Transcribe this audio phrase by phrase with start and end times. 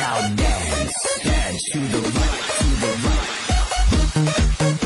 [0.00, 2.92] Now dance, dance to the right, to the
[4.64, 4.79] right.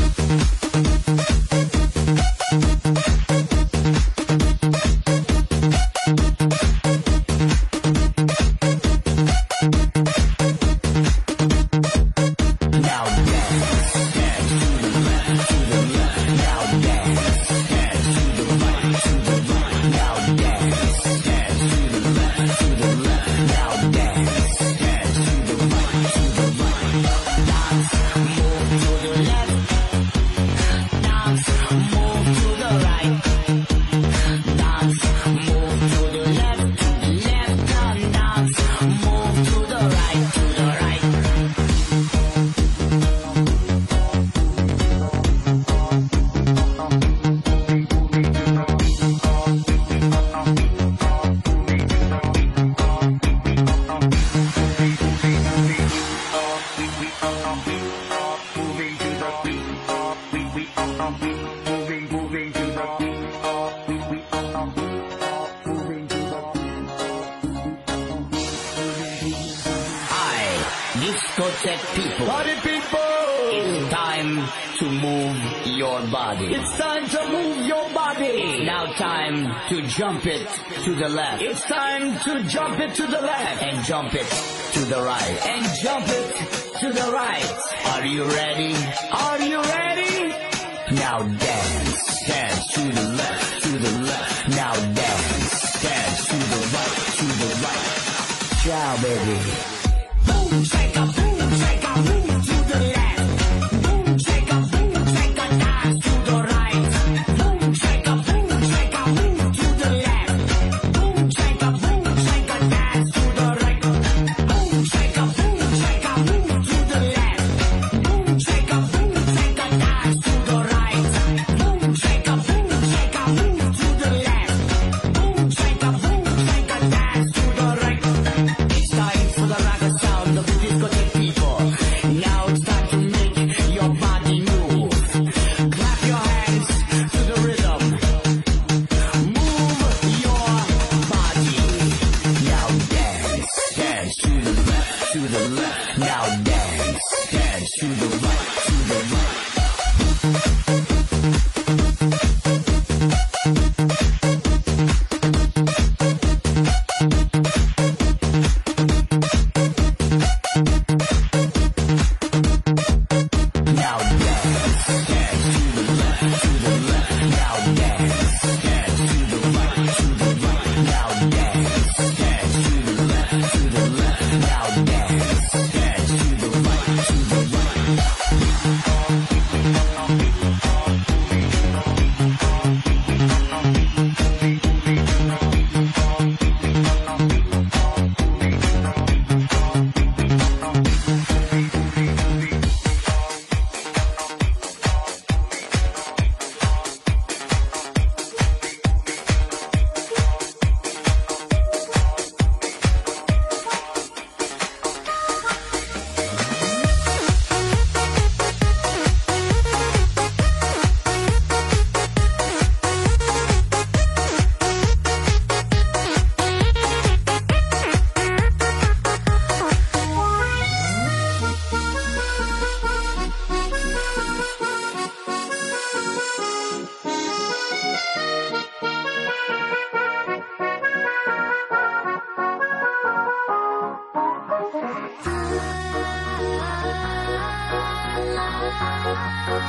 [239.46, 239.60] Oh,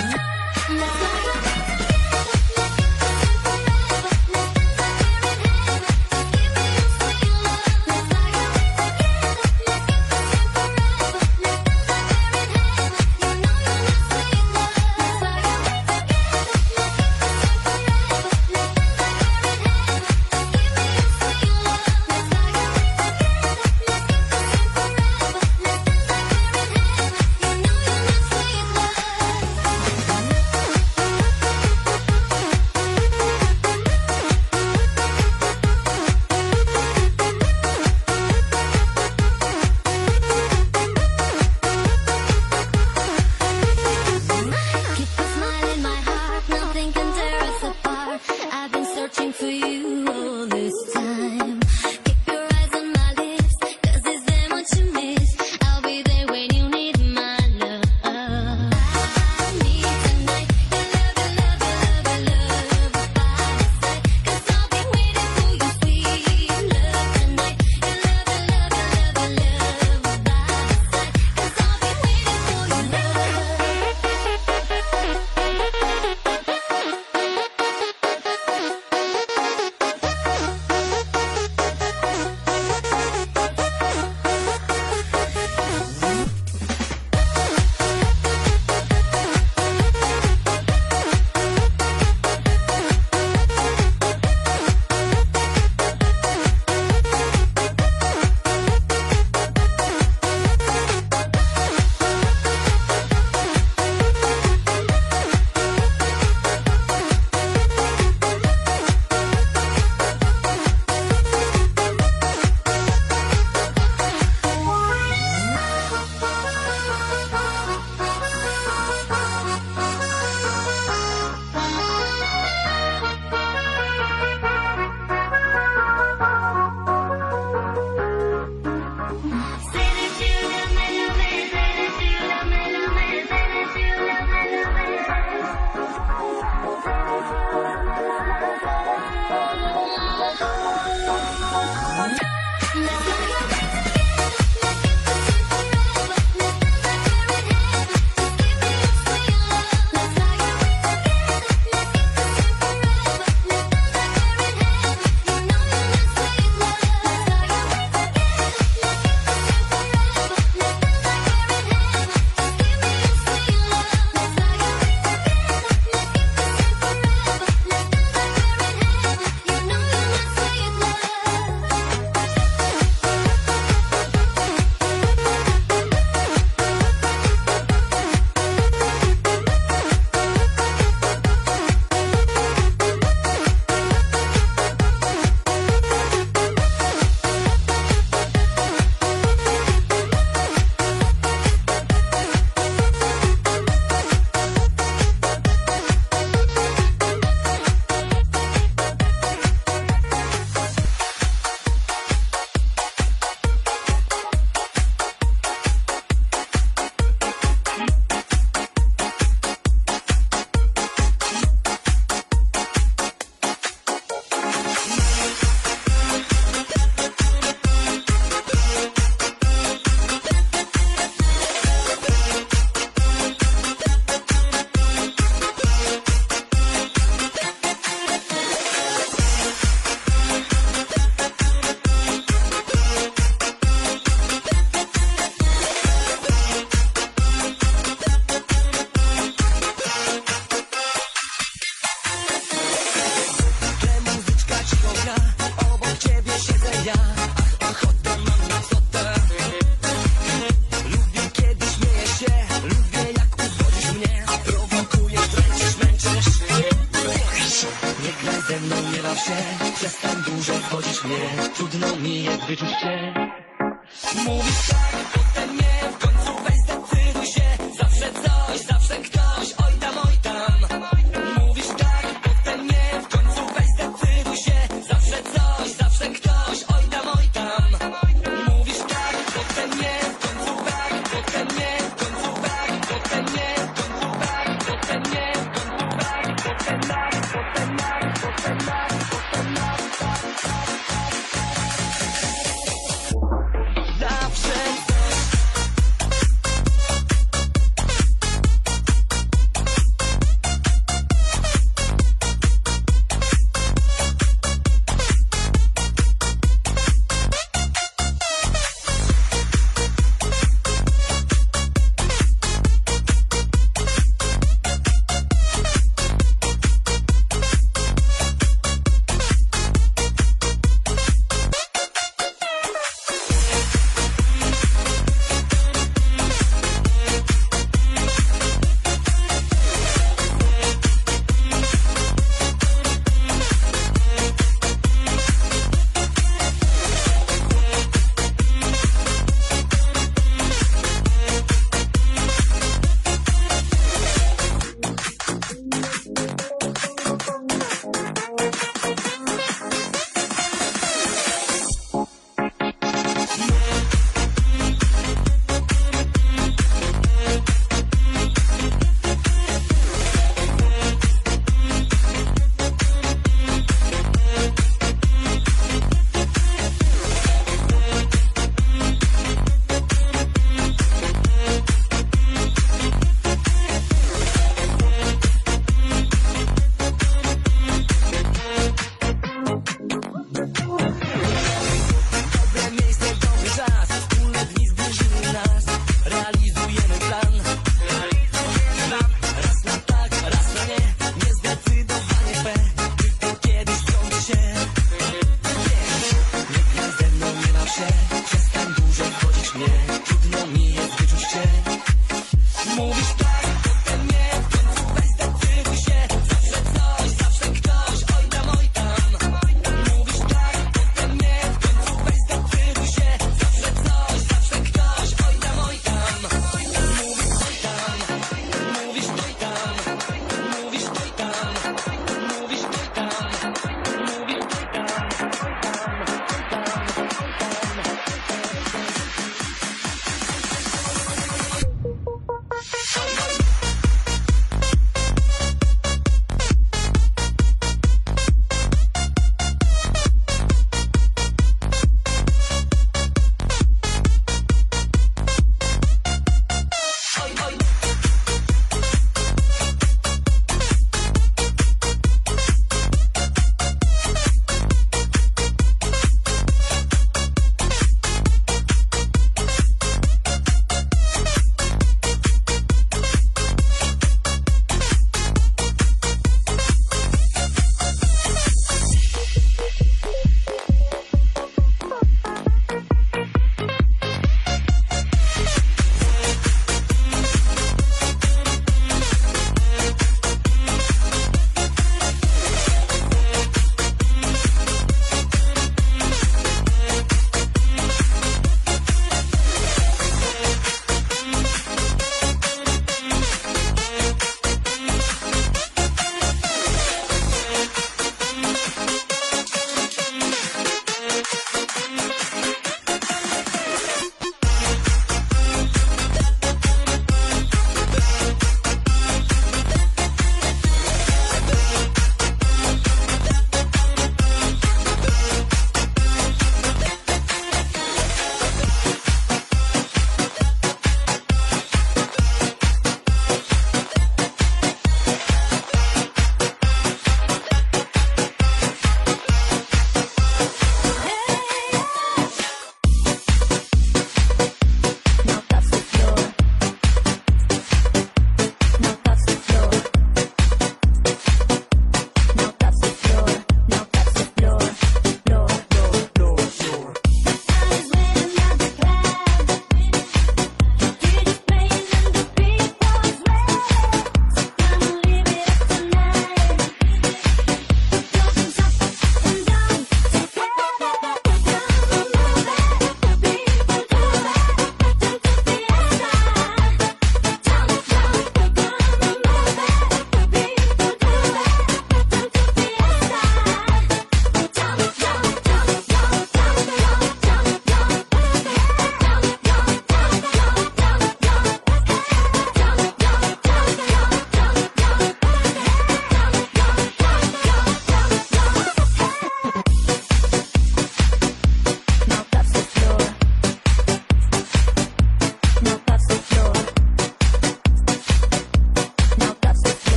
[0.00, 0.17] oh,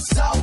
[0.00, 0.37] so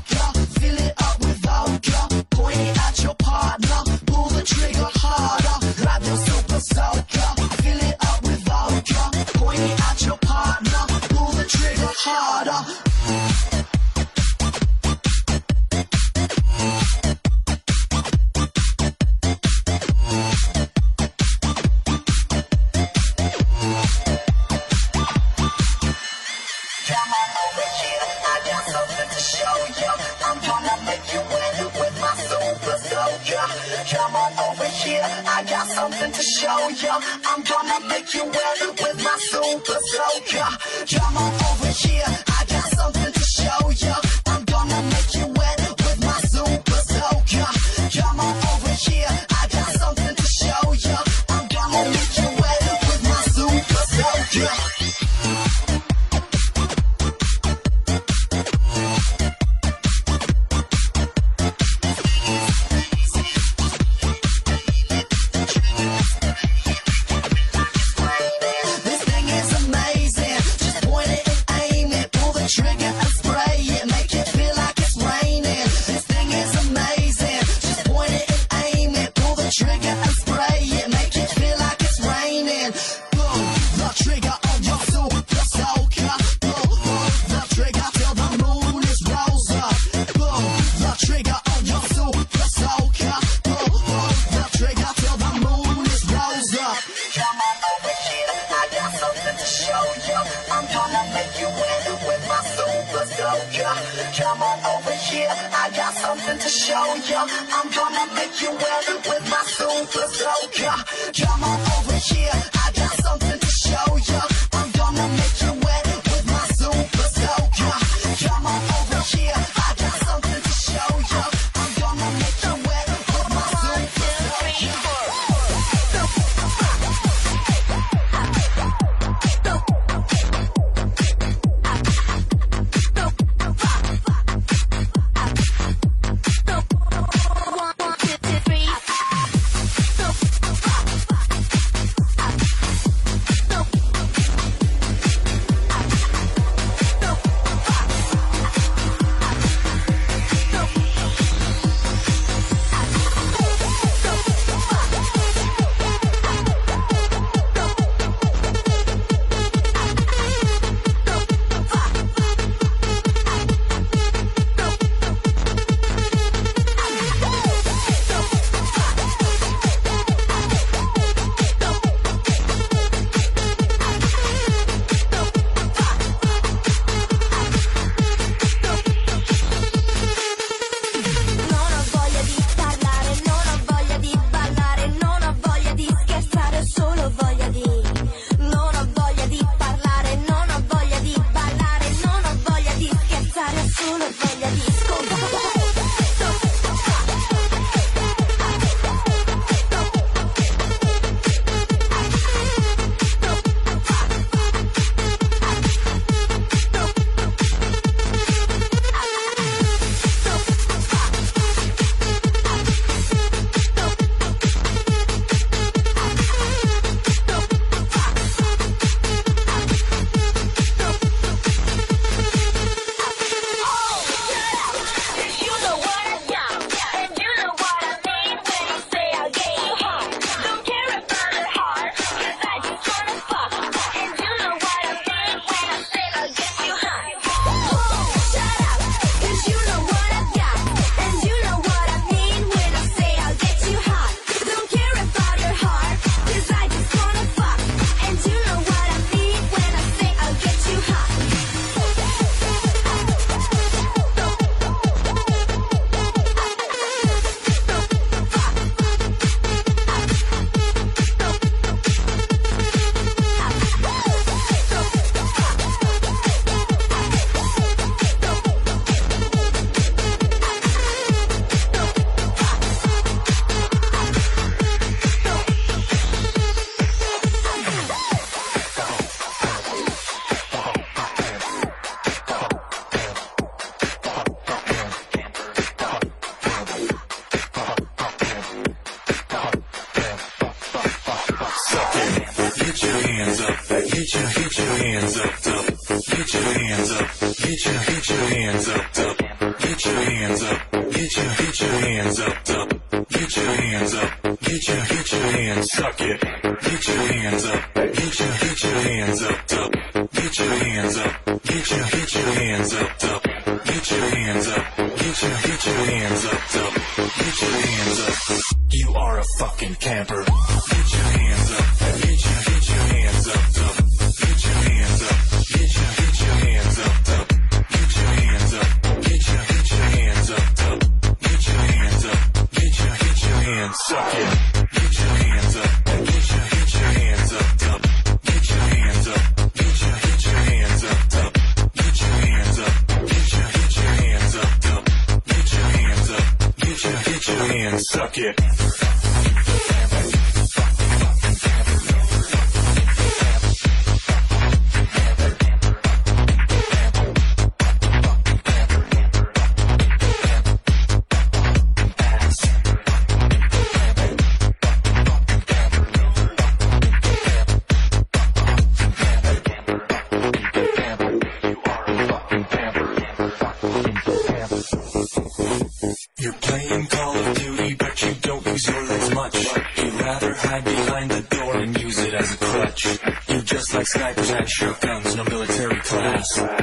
[383.88, 386.55] Snipers and shotguns, no military class.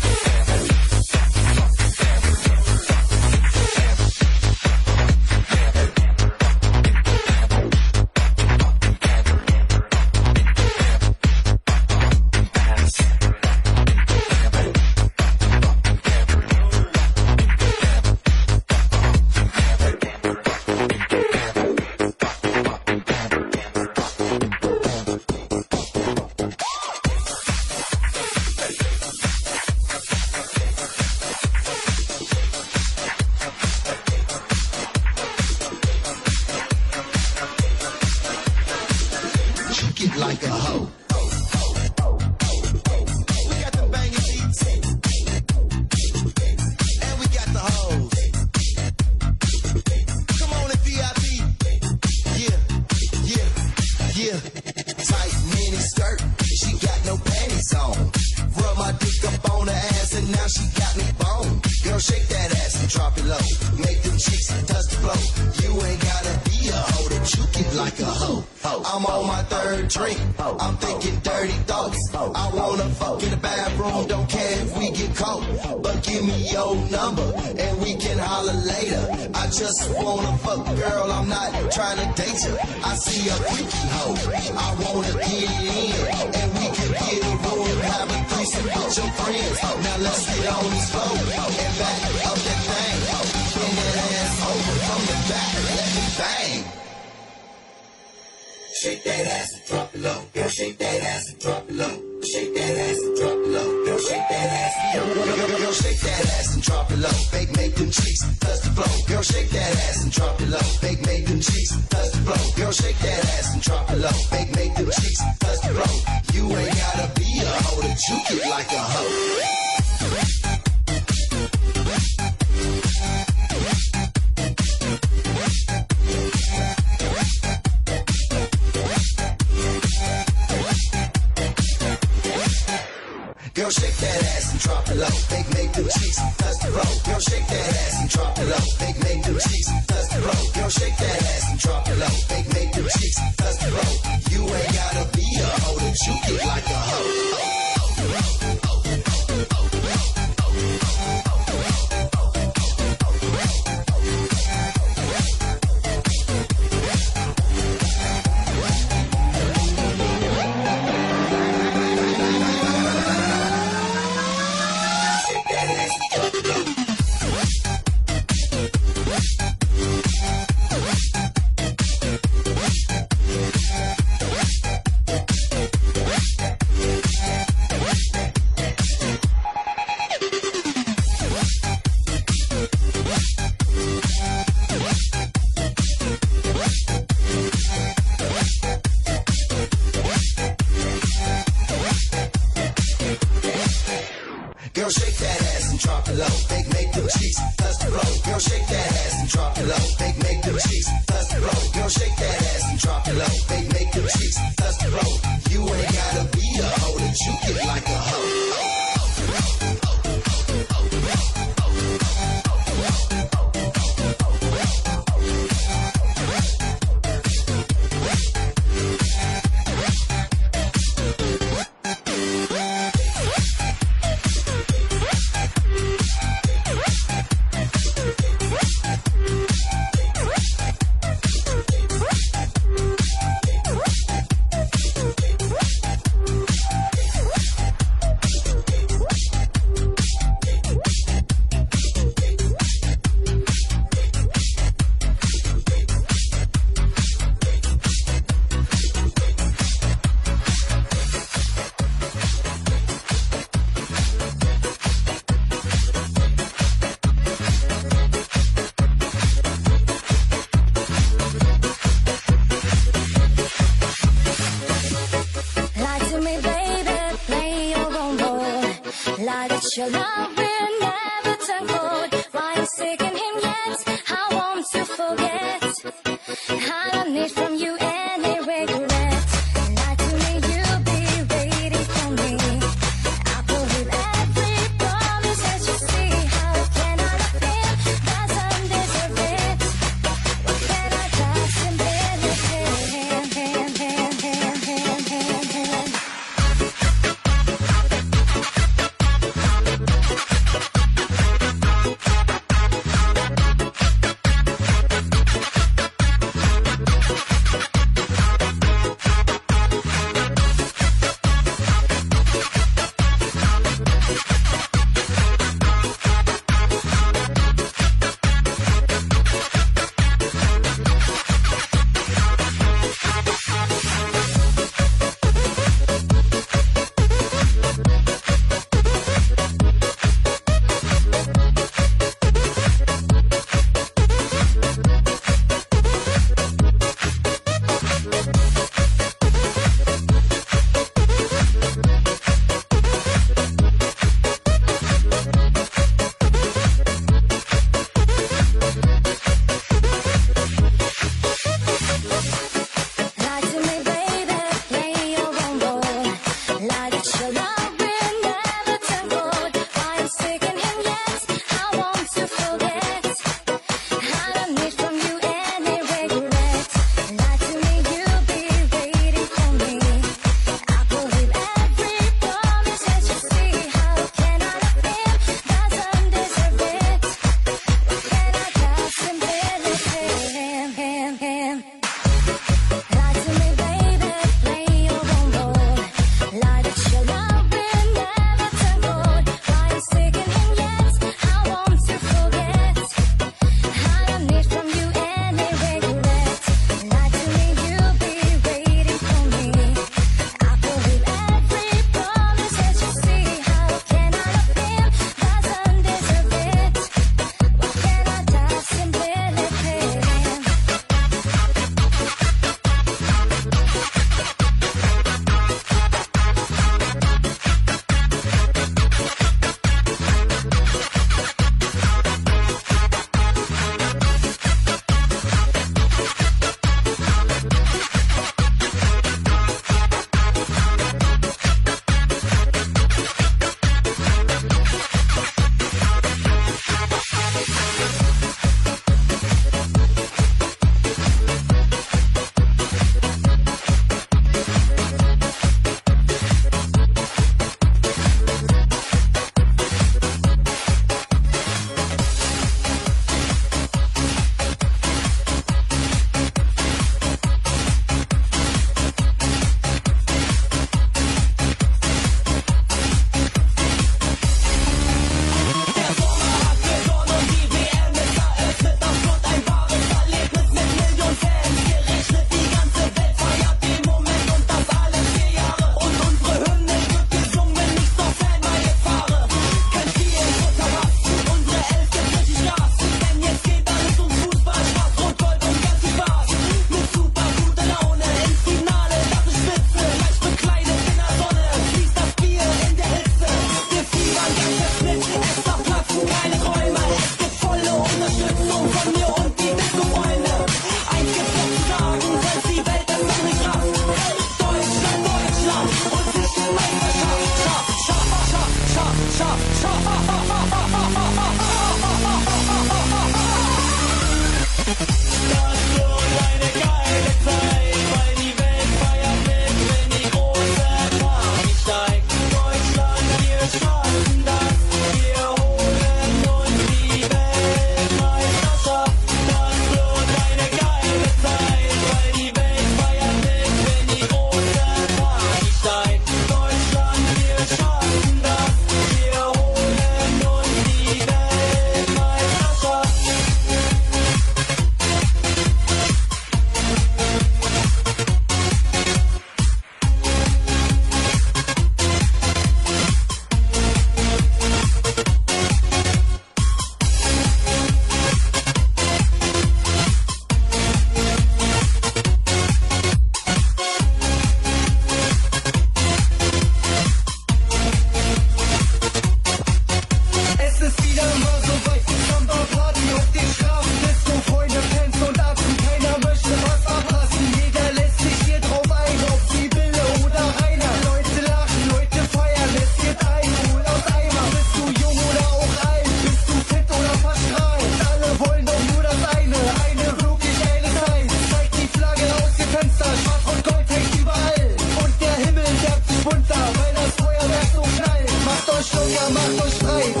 [599.13, 600.00] mach und schreit.